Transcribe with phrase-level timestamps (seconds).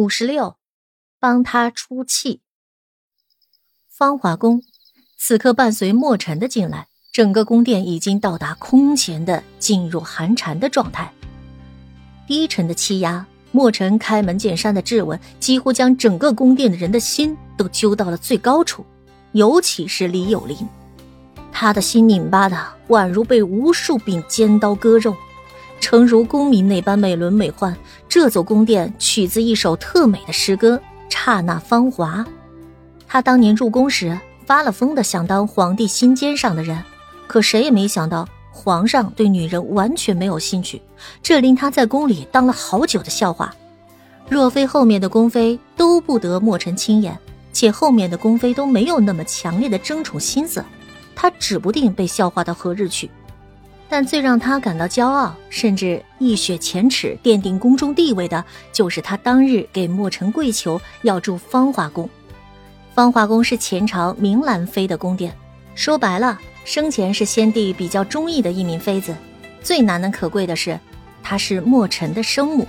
[0.00, 0.56] 五十六，
[1.18, 2.40] 帮他出气。
[3.86, 4.62] 芳华宫
[5.18, 11.12] 此刻伴随墨尘的进来，整个宫殿已经到达空前的噤若寒蝉的状态。
[12.26, 18.86] 低沉的气压，墨尘开门见山的质问，几乎将整个宫殿的人的心都揪到了最高处，
[19.32, 20.56] 尤其是李有林，
[21.52, 22.56] 他的心拧巴的
[22.88, 25.14] 宛如被无数柄尖刀割肉。
[25.80, 27.74] 诚如宫民那般美轮美奂，
[28.08, 30.76] 这座宫殿取自一首特美的诗歌
[31.08, 32.18] 《刹那芳华》。
[33.08, 36.80] 他当年入宫时发了疯的想当皇帝心尖上的人，
[37.26, 40.80] 可谁也没想到皇上对女人完全没有兴趣，
[41.22, 43.52] 这令他在宫里当了好久的笑话。
[44.28, 47.18] 若非后面的宫妃都不得墨尘亲眼，
[47.52, 50.64] 且后面的宫妃都没有那么强烈的争宠心思，
[51.16, 53.10] 他指不定被笑话到何日去。
[53.90, 62.08] 但最让他感到骄傲，甚至一雪前耻、奠定宫中地位的，就是他当日给墨尘跪求要住芳华宫。
[62.94, 65.36] 芳华宫是前朝明兰妃的宫殿，
[65.74, 69.12] 说白了，生前是先帝比较中意的一名妃子。
[69.60, 70.78] 最难能可贵的是，
[71.20, 72.66] 她是墨尘的生母。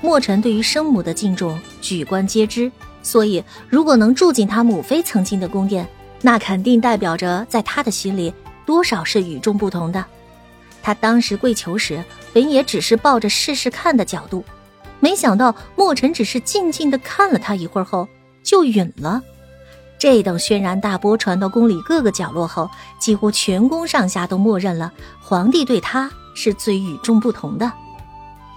[0.00, 2.70] 墨尘对于生母的敬重，举官皆知。
[3.02, 5.86] 所以，如果能住进他母妃曾经的宫殿，
[6.22, 8.32] 那肯定代表着在他的心里，
[8.64, 10.04] 多少是与众不同的。
[10.84, 12.04] 他当时跪求时，
[12.34, 14.44] 本也只是抱着试试看的角度，
[15.00, 18.06] 没想到墨尘只是静静的看了他一会儿后
[18.42, 19.22] 就允了。
[19.98, 22.68] 这等轩然大波传到宫里各个角落后，
[22.98, 27.72] 几乎全宫上下都默认了皇帝对他是最与众不同的。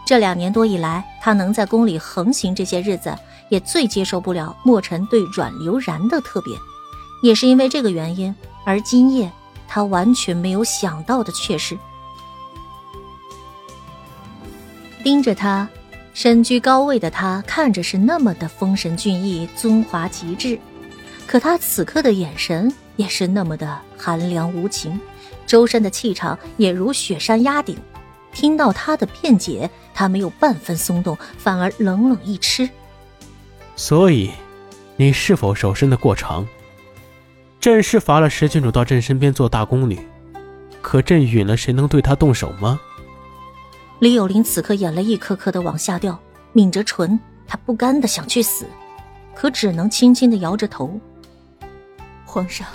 [0.06, 3.16] 这两年多以来，他能在宫里横行这些日子，
[3.48, 6.54] 也最接受不了墨尘对阮流然的特别，
[7.24, 8.36] 也是因为这个原因。
[8.66, 9.32] 而今夜，
[9.66, 11.78] 他完全没有想到的却是。
[15.08, 15.66] 盯着他，
[16.14, 20.60] 身居高位的他看着是那么的丰神俊逸、尊华极致，
[21.26, 25.00] 可他此刻的眼神也是那么的寒凉无情，
[25.46, 27.78] 周身的气场也如雪山压顶。
[28.34, 32.70] 听到他的辩解，他没有半分松动，反而冷冷一吃。
[33.78, 34.32] 所以，
[34.98, 36.46] 你是否手伸的过长？
[37.62, 40.06] 朕是罚了石郡主到朕身边做大宫女，
[40.82, 42.78] 可朕允了，谁能对她动手吗？
[44.00, 46.20] 李有林此刻眼泪一颗颗的往下掉，
[46.54, 48.68] 抿着唇，他不甘的想去死，
[49.34, 51.00] 可只能轻轻的摇着头。
[52.24, 52.68] 皇上，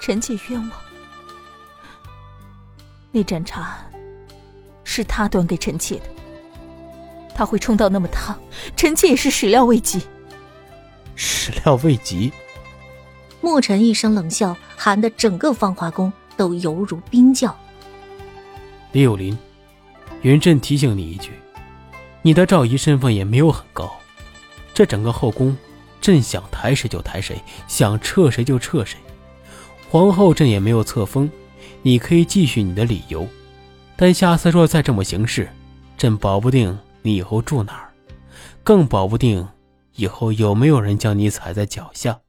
[0.00, 0.70] 臣妾冤枉。
[3.10, 3.76] 那盏茶
[4.84, 6.04] 是他端给臣妾的，
[7.34, 8.38] 他会冲到那么烫，
[8.74, 10.00] 臣妾也是始料未及。
[11.14, 12.32] 始料未及。
[13.42, 17.54] 墨尘一声冷笑，寒得整个芳华宫都犹如冰窖。
[18.92, 19.36] 李有林，
[20.20, 21.32] 云朕提醒你一句，
[22.20, 23.90] 你的赵姨身份也没有很高，
[24.74, 25.56] 这整个后宫，
[25.98, 28.98] 朕想抬谁就抬谁，想撤谁就撤谁。
[29.88, 31.30] 皇后朕也没有册封，
[31.80, 33.26] 你可以继续你的理由，
[33.96, 35.48] 但下次若再这么行事，
[35.96, 37.92] 朕保不定你以后住哪儿，
[38.62, 39.48] 更保不定
[39.94, 42.20] 以后有没有人将你踩在脚下。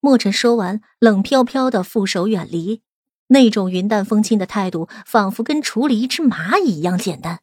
[0.00, 2.82] 墨尘说完，冷飘飘的负手远离。
[3.28, 7.40] 那种云淡风轻的态度，仿佛跟处理一只蚂蚁一样简单。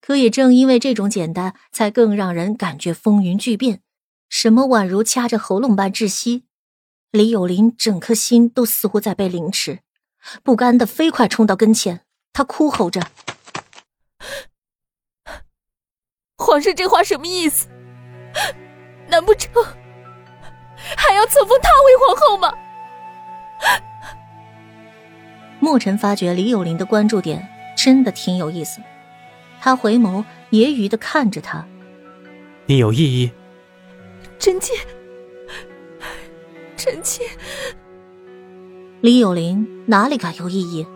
[0.00, 3.82] 可也正因为这种简单，才更让人感觉风云巨变，
[4.28, 6.44] 什么宛如掐着喉咙般窒息。
[7.10, 9.80] 李有林整颗心都似乎在被凌迟，
[10.42, 13.00] 不甘的飞快冲到跟前，他哭吼着
[16.36, 17.68] ：“皇上这话什么意思？
[19.08, 19.50] 难不成
[20.96, 22.52] 还要册封她为皇后吗？”
[25.66, 27.44] 墨尘发觉李有林的关注点
[27.76, 28.80] 真的挺有意思，
[29.60, 30.22] 他回眸
[30.52, 31.66] 揶揄的看着他
[32.66, 33.32] ：“你有异议？”
[34.38, 34.72] 臣妾，
[36.76, 37.24] 臣妾。
[39.00, 40.86] 李有林哪里敢有异议？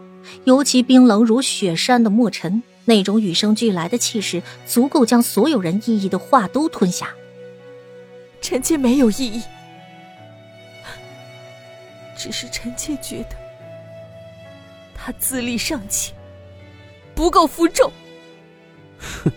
[0.44, 7.08] 尤其冰冷如雪山的墨尘，那种与生俱来的气势，足够将所有人异议的话都吞下。
[8.40, 9.42] 臣妾没有异议，
[12.16, 13.39] 只是臣妾觉得。
[15.02, 16.14] 他资历尚浅，
[17.14, 17.90] 不够服众。
[18.98, 19.32] 哼，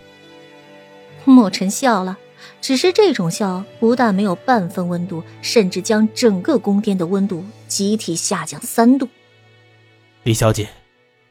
[1.24, 2.18] 墨尘笑了，
[2.60, 9.07] 只是这种笑不但没有半分温度，甚至将整个宫殿的温度集体下降三度。
[10.24, 10.68] 李小姐，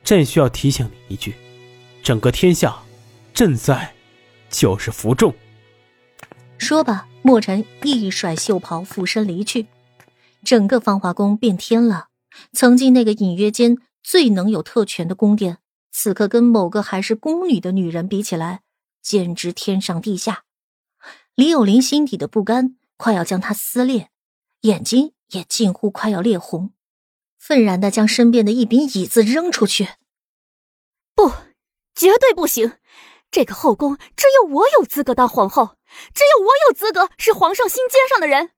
[0.02, 1.34] 朕需要提醒你一句：
[2.02, 2.74] 整个天下，
[3.34, 3.92] 朕在，
[4.48, 5.34] 就是服众。
[6.56, 9.66] 说罢，墨尘一甩袖袍，俯身离去，
[10.42, 12.06] 整个芳华宫变天了。
[12.54, 13.76] 曾经那个隐约间。
[14.02, 15.58] 最能有特权的宫殿，
[15.90, 18.62] 此刻跟某个还是宫女的女人比起来，
[19.00, 20.44] 简直天上地下。
[21.34, 24.10] 李有林心底的不甘快要将他撕裂，
[24.62, 26.72] 眼睛也近乎快要裂红，
[27.38, 29.88] 愤然的将身边的一柄椅子扔出去。
[31.14, 31.30] 不，
[31.94, 32.78] 绝对不行！
[33.30, 35.76] 这个后宫只有我有资格当皇后，
[36.12, 38.50] 只有我有资格是皇上心尖上的人。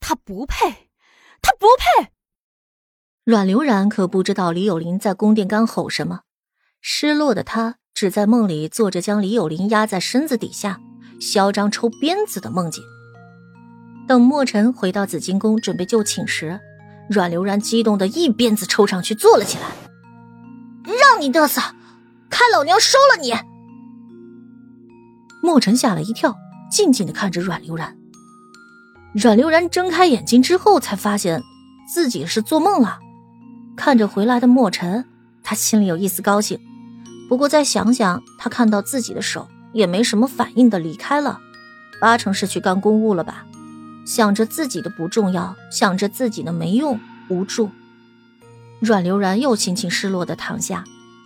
[0.00, 0.90] 他不配，
[1.40, 2.12] 他不配！
[3.28, 6.20] 阮流然可不知道李有林在宫殿干吼什么，
[6.80, 10.80] 失落的他只在梦里做着将李有林压在身子底下。
[11.20, 12.82] 嚣张抽鞭子的梦境。
[14.06, 16.58] 等墨尘回到紫金宫准备就寝时，
[17.10, 19.64] 阮流然激动的一鞭子抽上去坐了起来。
[20.84, 21.60] 让你嘚瑟，
[22.30, 23.34] 看老娘收了你！
[25.42, 26.34] 墨尘吓了一跳，
[26.70, 27.94] 静静的看着阮流然。
[29.12, 31.42] 阮流然睁开眼睛之后，才发现
[31.92, 33.00] 自己是做梦了。
[33.78, 35.06] 看着回来的墨尘，
[35.42, 36.60] 他心里有一丝高兴。
[37.28, 39.48] 不过再想想，他看到自己的手。
[39.74, 41.40] 也没什么反应的离开了，
[42.00, 43.44] 八成是去干公务了吧？
[44.06, 46.98] 想着自己的不重要，想着自己的没用
[47.28, 47.70] 无助，
[48.80, 50.84] 阮流然又轻轻失落的躺下，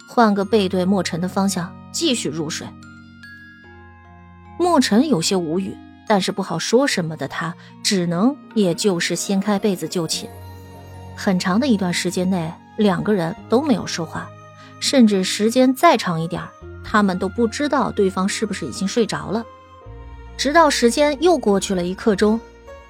[0.08, 2.66] 换个背对莫尘的方向继续入睡。
[4.58, 5.76] 莫尘有些无语，
[6.08, 10.28] 但是不好说什么的他，只能也就是掀开被子就寝。
[11.24, 14.28] 很长的一段时间内，两个人都没有说话，
[14.80, 16.42] 甚至时间再长一点
[16.82, 19.46] 他们都不知道对方是不是已经睡着了，
[20.36, 22.40] 直到时间又过去了一刻钟，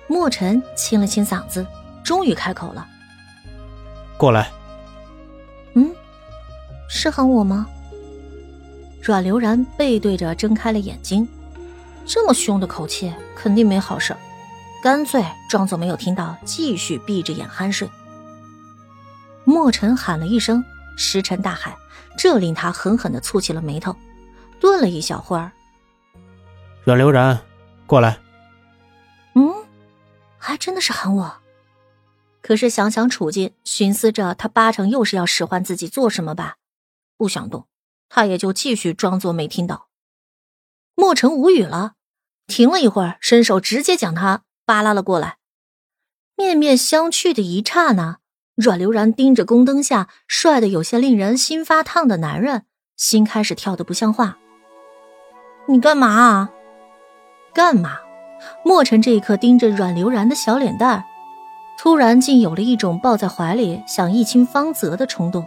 [0.07, 1.67] 墨尘清了清嗓子，
[2.03, 2.87] 终于开口了
[4.17, 4.51] ：“过来。
[5.77, 5.93] ”“嗯，
[6.89, 7.67] 是喊我吗？”
[9.03, 11.29] 阮流然背对着睁开了眼睛，
[12.07, 14.17] 这么凶的口气肯定没好事，
[14.83, 17.87] 干脆装作没有听到，继续闭着眼酣睡。
[19.45, 20.65] 墨尘喊了一声
[20.97, 21.77] ：“石沉大海。”
[22.19, 23.97] 这令他狠狠的蹙起了眉头，
[24.61, 25.51] 顿了一小会儿。
[26.85, 27.41] 阮流然，
[27.87, 28.21] 过来。
[29.35, 29.51] 嗯，
[30.37, 31.39] 还真的是喊我。
[32.43, 36.57] 可是想想处境，寻思着他八成又是要使唤自己做什么吧，
[37.17, 37.67] 不想动，
[38.11, 39.89] 他也就继续装作没听到。
[40.95, 41.95] 莫尘无语了，
[42.47, 45.39] 停了一会儿，伸手直接将他扒拉了过来。
[46.37, 48.19] 面面相觑的一刹那。
[48.55, 52.65] 阮流然盯着宫灯下帅的有些令人心发烫的男人，
[52.97, 54.37] 心开始跳的不像话。
[55.69, 56.09] 你干嘛？
[56.09, 56.51] 啊？
[57.55, 57.99] 干嘛？
[58.65, 61.05] 墨尘这一刻盯着阮流然的小脸蛋，
[61.79, 65.47] 突然竟有了一种抱在怀里想一亲芳泽的冲动。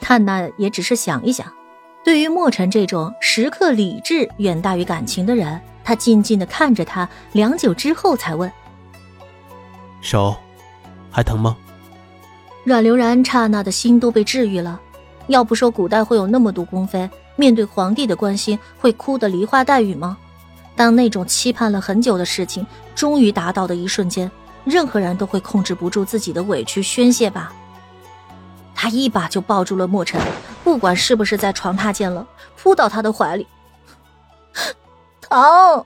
[0.00, 1.46] 但那也只是想一想。
[2.04, 8.50] 对于墨尘这种时刻理智远大于感情的人，他静静的看着他，良久之后才问
[10.00, 10.36] ：“手
[11.10, 11.56] 还疼吗？”
[12.64, 14.80] 阮流然刹那的心都被治愈了。
[15.28, 20.16] 要不说古代会有那么多宫妃面对皇帝的关心会哭得梨花带雨吗？
[20.76, 24.30] 当那种期盼了很久的事情终于达到的一瞬间，
[24.64, 27.52] 任何人都会控制不住自己的委屈宣泄吧。
[28.74, 30.20] 他一把就抱住了墨尘，
[30.64, 32.26] 不管是不是在床榻见了，
[32.56, 33.46] 扑到他的怀里，
[35.20, 35.84] 疼。